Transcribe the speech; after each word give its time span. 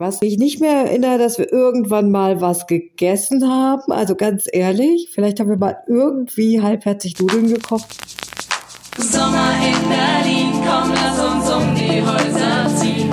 Was 0.00 0.22
mich 0.22 0.38
nicht 0.38 0.60
mehr 0.60 0.86
erinnert, 0.86 1.20
dass 1.20 1.36
wir 1.36 1.52
irgendwann 1.52 2.10
mal 2.10 2.40
was 2.40 2.66
gegessen 2.66 3.46
haben. 3.46 3.92
Also 3.92 4.14
ganz 4.14 4.48
ehrlich, 4.50 5.10
vielleicht 5.12 5.38
haben 5.38 5.50
wir 5.50 5.58
mal 5.58 5.76
irgendwie 5.86 6.62
halbherzig 6.62 7.18
Nudeln 7.18 7.48
gekocht. 7.48 7.86
Sommer 8.96 9.52
in 9.56 9.88
Berlin, 9.90 10.52
komm, 10.54 10.94
lass 10.94 11.18
uns 11.18 11.50
um 11.50 11.74
die 11.74 12.00
Häuser 12.00 12.76
ziehen. 12.78 13.10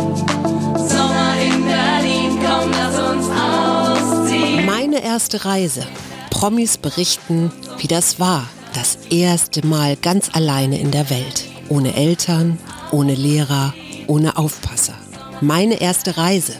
Sommer 0.78 1.34
in 1.44 1.66
Berlin, 1.66 2.40
komm, 2.40 2.72
lass 2.72 2.98
uns 2.98 3.28
ausziehen. 3.36 4.66
Meine 4.66 5.04
erste 5.04 5.44
Reise. 5.44 5.84
Promis 6.30 6.78
berichten, 6.78 7.52
wie 7.80 7.88
das 7.88 8.18
war. 8.22 8.48
Das 8.74 8.98
erste 9.10 9.68
Mal 9.68 9.98
ganz 9.98 10.34
alleine 10.34 10.80
in 10.80 10.92
der 10.92 11.10
Welt. 11.10 11.44
Ohne 11.68 11.98
Eltern, 11.98 12.58
ohne 12.94 13.14
Lehrer, 13.14 13.74
ohne 14.08 14.38
Aufpasser. 14.38 14.94
Meine 15.42 15.82
erste 15.82 16.16
Reise. 16.16 16.54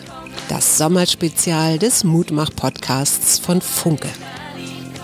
Das 0.50 0.78
Sommerspezial 0.78 1.80
des 1.80 2.04
Mutmach-Podcasts 2.04 3.40
von 3.40 3.62
Funke. 3.62 4.10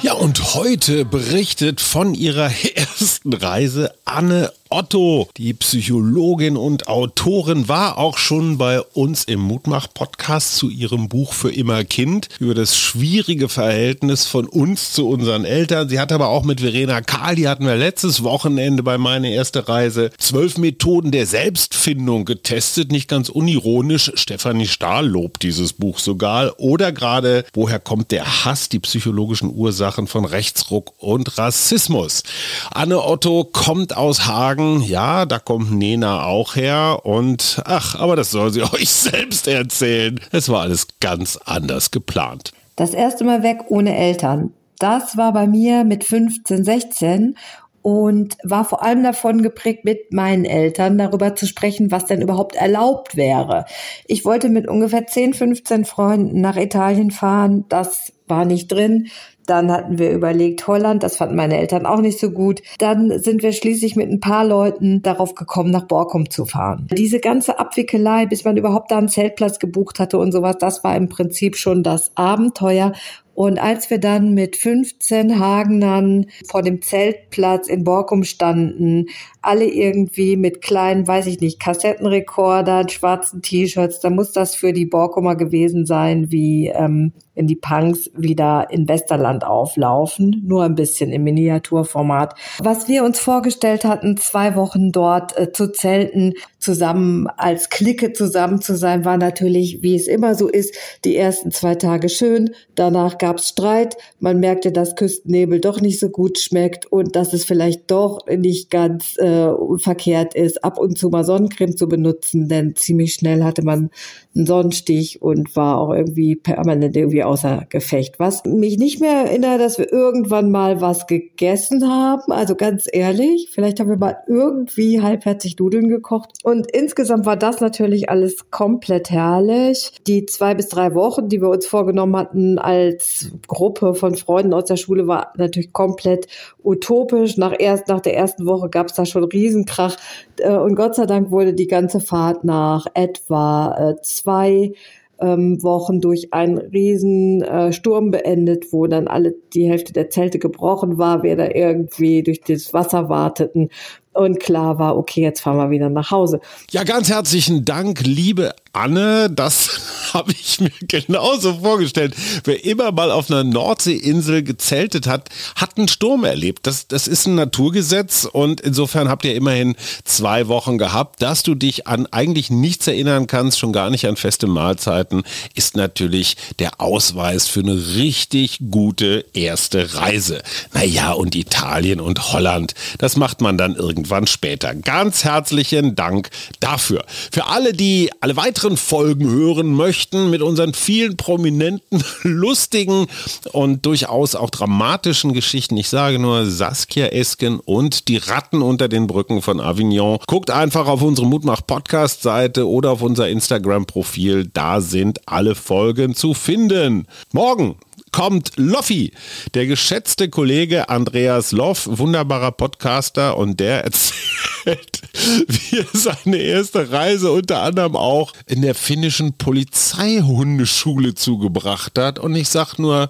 Ja, 0.03 0.16
und 0.16 0.53
heute 0.53 1.05
berichtet 1.05 1.80
von 1.80 2.13
ihrer 2.13 2.52
ersten 2.75 3.31
Reise 3.31 3.94
Anne 4.03 4.52
Otto, 4.70 5.30
die 5.38 5.53
Psychologin 5.53 6.57
und 6.57 6.88
Autorin, 6.88 7.67
war 7.70 7.99
auch 7.99 8.17
schon 8.17 8.58
bei 8.58 8.81
uns 8.81 9.23
im 9.23 9.39
Mutmach-Podcast 9.39 10.55
zu 10.55 10.70
ihrem 10.70 11.09
Buch 11.09 11.34
für 11.34 11.52
immer 11.52 11.84
Kind 11.84 12.27
über 12.39 12.55
das 12.55 12.75
schwierige 12.75 13.49
Verhältnis 13.49 14.25
von 14.25 14.47
uns 14.47 14.91
zu 14.91 15.08
unseren 15.08 15.45
Eltern. 15.45 15.89
Sie 15.89 15.99
hat 15.99 16.11
aber 16.11 16.30
auch 16.30 16.44
mit 16.44 16.61
Verena 16.61 17.02
Kahl, 17.02 17.35
die 17.35 17.47
hatten 17.47 17.67
wir 17.67 17.75
letztes 17.75 18.23
Wochenende 18.23 18.81
bei 18.81 18.97
meiner 18.97 19.30
erste 19.30 19.70
Reise, 19.70 20.09
zwölf 20.17 20.58
Methoden 20.58 21.11
der 21.11 21.27
Selbstfindung 21.27 22.25
getestet, 22.25 22.91
nicht 22.91 23.08
ganz 23.08 23.30
unironisch. 23.30 24.11
Stefanie 24.16 24.67
Stahl 24.67 25.08
lobt 25.08 25.44
dieses 25.44 25.73
Buch 25.73 25.99
sogar. 25.99 26.59
Oder 26.59 26.91
gerade, 26.91 27.45
woher 27.53 27.80
kommt 27.80 28.09
der 28.09 28.44
Hass, 28.44 28.70
die 28.70 28.80
psychologischen 28.80 29.53
Ursachen 29.53 29.92
von 30.08 30.25
Rechtsruck 30.25 30.94
und 30.97 31.38
Rassismus. 31.38 32.23
Anne 32.72 33.03
Otto 33.03 33.44
kommt 33.44 33.95
aus 33.95 34.25
Hagen 34.25 34.81
ja, 34.81 35.25
da 35.25 35.39
kommt 35.39 35.72
Nena 35.72 36.25
auch 36.25 36.55
her 36.55 37.02
und 37.03 37.61
ach, 37.66 37.95
aber 38.00 38.16
das 38.16 38.31
soll 38.31 38.52
sie 38.52 38.63
euch 38.73 38.89
selbst 38.89 39.47
erzählen. 39.47 40.19
Es 40.31 40.50
war 40.50 40.61
alles 40.61 40.88
ganz 41.00 41.38
anders 41.45 41.91
geplant. 41.91 42.52
Das 42.75 42.94
erste 42.94 43.23
Mal 43.23 43.44
weg 43.44 43.66
ohne 43.69 43.95
Eltern. 43.95 44.52
Das 44.80 45.16
war 45.16 45.31
bei 45.31 45.47
mir 45.47 45.83
mit 45.83 46.03
15, 46.03 46.63
16 46.63 47.35
und 47.83 48.38
war 48.44 48.66
vor 48.66 48.81
allem 48.81 49.03
davon 49.03 49.44
geprägt, 49.44 49.83
mit 49.83 50.13
meinen 50.13 50.45
Eltern 50.45 50.97
darüber 50.97 51.35
zu 51.35 51.45
sprechen, 51.45 51.91
was 51.91 52.05
denn 52.05 52.22
überhaupt 52.22 52.55
erlaubt 52.55 53.16
wäre. 53.17 53.66
Ich 54.07 54.25
wollte 54.25 54.50
mit 54.50 54.67
ungefähr 54.67 55.05
10, 55.05 55.33
15 55.33 55.85
Freunden 55.85 56.41
nach 56.41 56.55
Italien 56.55 57.11
fahren. 57.11 57.66
Das 57.67 58.13
war 58.28 58.45
nicht 58.45 58.72
drin. 58.72 59.09
Dann 59.45 59.72
hatten 59.72 59.97
wir 59.97 60.11
überlegt 60.11 60.67
Holland, 60.67 61.03
das 61.03 61.17
fanden 61.17 61.36
meine 61.36 61.58
Eltern 61.58 61.86
auch 61.86 61.99
nicht 61.99 62.19
so 62.19 62.31
gut. 62.31 62.61
Dann 62.80 63.19
sind 63.19 63.44
wir 63.44 63.52
schließlich 63.52 63.95
mit 63.95 64.09
ein 64.09 64.19
paar 64.19 64.45
Leuten 64.45 65.02
darauf 65.02 65.35
gekommen, 65.35 65.72
nach 65.72 65.85
Borkum 65.85 66.30
zu 66.30 66.45
fahren. 66.45 66.88
Diese 66.91 67.19
ganze 67.19 67.59
Abwickelei, 67.59 68.25
bis 68.25 68.45
man 68.45 68.58
überhaupt 68.58 68.91
da 68.91 68.97
einen 68.97 69.09
Zeltplatz 69.09 69.59
gebucht 69.59 70.00
hatte 70.00 70.17
und 70.17 70.31
sowas, 70.31 70.58
das 70.59 70.83
war 70.83 70.95
im 70.95 71.09
Prinzip 71.09 71.58
schon 71.58 71.83
das 71.83 72.11
Abenteuer. 72.16 72.94
Und 73.35 73.58
als 73.58 73.89
wir 73.89 74.00
dann 74.00 74.33
mit 74.33 74.55
15 74.55 75.39
Hagenern 75.39 76.28
vor 76.47 76.61
dem 76.61 76.81
Zeltplatz 76.81 77.67
in 77.67 77.83
Borkum 77.83 78.23
standen, 78.23 79.07
alle 79.44 79.66
irgendwie 79.66 80.38
mit 80.38 80.61
kleinen, 80.61 81.08
weiß 81.08 81.27
ich 81.27 81.41
nicht, 81.41 81.59
Kassettenrekordern, 81.59 82.89
schwarzen 82.89 83.41
T-Shirts, 83.41 84.00
da 84.00 84.09
muss 84.09 84.31
das 84.31 84.55
für 84.55 84.73
die 84.73 84.85
Borkumer 84.85 85.35
gewesen 85.35 85.85
sein, 85.85 86.31
wie 86.31 86.67
ähm, 86.67 87.13
in 87.35 87.47
die 87.47 87.55
Punks 87.55 88.09
wieder 88.16 88.67
in 88.69 88.88
Westerland 88.88 89.44
auflaufen, 89.44 90.44
nur 90.45 90.63
ein 90.63 90.75
bisschen 90.75 91.11
im 91.11 91.23
Miniaturformat. 91.23 92.35
Was 92.59 92.88
wir 92.88 93.03
uns 93.03 93.19
vorgestellt 93.19 93.85
hatten, 93.85 94.18
zwei 94.18 94.56
Wochen 94.56 94.91
dort 94.91 95.38
äh, 95.38 95.51
zu 95.51 95.72
zelten, 95.72 96.34
zusammen 96.59 97.28
als 97.35 97.69
Clique 97.69 98.13
zusammen 98.13 98.62
zu 98.62 98.78
sein, 98.78 99.03
war 99.03 99.18
natürlich, 99.18 99.79
wie 99.81 99.95
es 99.95 100.07
immer 100.07 100.35
so 100.35 100.47
ist, 100.47 100.75
die 101.03 101.18
ersten 101.18 101.51
zwei 101.51 101.75
Tage 101.75 102.07
schön, 102.07 102.51
danach 102.75 103.18
gab's 103.18 103.50
Streit, 103.50 103.97
man 104.19 104.39
merkte, 104.39 104.72
dass 104.72 104.95
Küstennebel 104.95 105.59
doch 105.59 105.81
nicht 105.81 106.00
so 106.00 106.09
gut 106.09 106.39
schmeckt 106.39 106.85
und 106.85 107.16
dass 107.16 107.34
es 107.34 107.44
vielleicht 107.44 107.91
doch 107.91 108.25
nicht 108.28 108.69
ganz 108.69 109.18
äh, 109.18 109.32
verkehrt 109.77 110.35
ist, 110.35 110.63
ab 110.63 110.77
und 110.77 110.97
zu 110.97 111.09
mal 111.09 111.23
Sonnencreme 111.23 111.75
zu 111.75 111.88
benutzen, 111.88 112.47
denn 112.47 112.75
ziemlich 112.75 113.13
schnell 113.13 113.44
hatte 113.44 113.63
man 113.63 113.89
einen 114.35 114.45
Sonnenstich 114.45 115.21
und 115.21 115.55
war 115.55 115.77
auch 115.77 115.94
irgendwie 115.94 116.35
permanent 116.35 116.95
irgendwie 116.95 117.23
außer 117.23 117.66
Gefecht. 117.69 118.19
Was 118.19 118.44
mich 118.45 118.77
nicht 118.77 118.99
mehr 118.99 119.25
erinnert, 119.25 119.61
dass 119.61 119.77
wir 119.77 119.91
irgendwann 119.91 120.51
mal 120.51 120.81
was 120.81 121.07
gegessen 121.07 121.89
haben, 121.89 122.31
also 122.31 122.55
ganz 122.55 122.88
ehrlich, 122.91 123.49
vielleicht 123.51 123.79
haben 123.79 123.89
wir 123.89 123.97
mal 123.97 124.17
irgendwie 124.27 125.01
halbherzig 125.01 125.57
Nudeln 125.59 125.89
gekocht 125.89 126.31
und 126.44 126.71
insgesamt 126.71 127.25
war 127.25 127.38
das 127.38 127.61
natürlich 127.61 128.09
alles 128.09 128.50
komplett 128.50 129.09
herrlich. 129.09 129.91
Die 130.07 130.25
zwei 130.25 130.55
bis 130.55 130.69
drei 130.69 130.95
Wochen, 130.95 131.29
die 131.29 131.41
wir 131.41 131.50
uns 131.50 131.65
vorgenommen 131.65 132.15
hatten 132.15 132.59
als 132.59 133.31
Gruppe 133.47 133.94
von 133.94 134.15
Freunden 134.15 134.53
aus 134.53 134.65
der 134.65 134.77
Schule, 134.77 135.07
war 135.07 135.33
natürlich 135.38 135.73
komplett 135.73 136.27
utopisch. 136.63 137.38
Nach, 137.38 137.53
erst, 137.57 137.88
nach 137.88 138.01
der 138.01 138.15
ersten 138.15 138.45
Woche 138.45 138.69
gab 138.69 138.88
es 138.88 138.94
da 138.94 139.05
schon 139.05 139.22
Riesenkrach. 139.25 139.97
Äh, 140.39 140.56
und 140.56 140.75
Gott 140.75 140.95
sei 140.95 141.06
Dank 141.06 141.31
wurde 141.31 141.53
die 141.53 141.67
ganze 141.67 142.00
Fahrt 142.00 142.44
nach 142.44 142.85
etwa 142.94 143.91
äh, 143.91 144.01
zwei 144.01 144.73
ähm, 145.19 145.61
Wochen 145.63 146.01
durch 146.01 146.34
einen 146.34 146.57
riesen 146.57 147.41
äh, 147.41 147.72
Sturm 147.72 148.12
beendet, 148.12 148.72
wo 148.72 148.88
dann 148.88 149.07
alle 149.07 149.35
die 149.53 149.69
Hälfte 149.69 149.94
der 149.94 150.09
Zelte 150.09 150.39
gebrochen 150.39 150.97
war, 150.97 151.23
wir 151.23 151.35
da 151.35 151.47
irgendwie 151.47 152.23
durch 152.23 152.41
das 152.41 152.73
Wasser 152.73 153.09
warteten 153.09 153.69
und 154.13 154.40
klar 154.40 154.79
war, 154.79 154.97
okay, 154.97 155.22
jetzt 155.22 155.41
fahren 155.41 155.57
wir 155.57 155.69
wieder 155.69 155.90
nach 155.90 156.12
Hause. 156.12 156.40
Ja, 156.72 156.84
ganz 156.84 157.09
herzlichen 157.09 157.66
Dank, 157.66 158.01
liebe 158.01 158.53
Anne. 158.74 159.29
Das 159.29 159.79
habe 160.13 160.31
ich 160.31 160.59
mir 160.59 160.72
genauso 160.88 161.59
vorgestellt. 161.59 162.16
Wer 162.44 162.63
immer 162.66 162.91
mal 162.91 163.12
auf 163.12 163.29
einer 163.29 163.44
Nordseeinsel 163.44 164.44
gezeltet 164.44 165.07
hat, 165.07 165.29
hat 165.56 165.78
einen 165.78 165.88
Sturm 165.88 166.24
erlebt. 166.24 166.68
Das, 166.68 166.88
das 166.88 167.07
ist 167.07 167.28
ein 167.28 167.35
Naturgesetz 167.35 168.25
und 168.25 168.62
insofern 168.62 169.09
habt 169.09 169.25
ihr 169.25 169.35
immerhin 169.35 169.75
zwei 170.03 170.47
Wochen 170.47 170.78
gehabt. 170.78 171.22
Dass 171.22 171.44
du 171.44 171.56
dich 171.56 171.88
an 171.88 172.07
eigentlich 172.07 172.50
nichts 172.50 172.88
erinnern 172.88 173.28
kannst, 173.28 173.59
schon 173.59 173.74
gar 173.74 173.90
nicht 173.90 174.07
an 174.07 174.16
feste 174.16 174.47
Mahlzeiten, 174.47 175.24
ist 175.56 175.75
natürlich 175.75 176.38
der 176.59 176.81
Ausweis 176.81 177.47
für 177.47 177.62
eine 177.62 177.95
richtig 177.95 178.59
gute 178.72 179.25
erste 179.34 179.95
Reise. 179.95 180.41
Naja, 180.74 181.13
und 181.13 181.35
Italien 181.35 182.00
und 182.00 182.34
Holland, 182.34 182.74
das 182.97 183.18
macht 183.18 183.41
man 183.41 183.57
dann 183.57 183.75
irgendwann 184.03 184.28
später. 184.28 184.75
Ganz 184.75 185.24
herzlichen 185.24 185.96
Dank 185.96 186.30
dafür. 186.59 187.06
Für 187.31 187.47
alle, 187.47 187.72
die 187.72 188.12
alle 188.19 188.36
weiteren 188.36 188.75
Folgen 188.75 189.30
hören 189.30 189.74
möchten 189.74 190.30
mit 190.30 190.41
unseren 190.41 190.74
vielen 190.74 191.16
prominenten, 191.16 192.03
lustigen 192.24 193.08
und 193.53 193.86
durchaus 193.86 194.36
auch 194.36 194.50
dramatischen 194.50 195.31
Geschichten. 195.31 195.78
Ich 195.78 195.88
sage 195.88 196.19
nur 196.19 196.46
Saskia 196.47 197.08
Esken 197.08 197.62
und 197.62 198.09
die 198.09 198.18
Ratten 198.18 198.62
unter 198.62 198.90
den 198.90 199.08
Brücken 199.08 199.42
von 199.42 199.62
Avignon. 199.62 200.19
Guckt 200.28 200.52
einfach 200.52 200.88
auf 200.88 201.02
unsere 201.02 201.25
Mutmach 201.25 201.66
Podcast 201.66 202.24
Seite 202.24 202.68
oder 202.68 202.92
auf 202.92 203.02
unser 203.02 203.30
Instagram 203.30 203.86
Profil. 203.86 204.50
Da 204.53 204.81
sind 204.81 205.22
alle 205.30 205.56
Folgen 205.56 206.13
zu 206.13 206.34
finden. 206.34 207.08
Morgen 207.31 207.78
kommt 208.13 208.53
Loffi, 208.56 209.12
der 209.56 209.66
geschätzte 209.66 210.29
Kollege 210.29 210.88
Andreas 210.88 211.51
Loff, 211.51 211.90
wunderbarer 211.91 212.51
Podcaster 212.51 213.35
und 213.35 213.59
der 213.59 213.84
erzählt, 213.84 215.01
wie 215.47 215.79
er 215.79 215.85
seine 215.91 216.38
erste 216.38 216.91
Reise 216.91 217.31
unter 217.31 217.63
anderem 217.63 217.97
auch 217.97 218.31
in 218.46 218.62
der 218.62 218.75
finnischen 218.75 219.34
Polizeihundeschule 219.34 221.15
zugebracht 221.15 221.98
hat 221.98 222.19
und 222.19 222.36
ich 222.36 222.48
sag 222.48 222.77
nur 222.77 223.10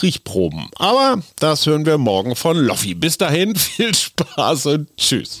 Riechproben. 0.00 0.70
Aber 0.76 1.20
das 1.38 1.66
hören 1.66 1.84
wir 1.84 1.98
morgen 1.98 2.36
von 2.36 2.56
Loffi. 2.56 2.94
Bis 2.94 3.18
dahin 3.18 3.54
viel 3.56 3.94
Spaß 3.94 4.66
und 4.66 4.96
tschüss. 4.96 5.40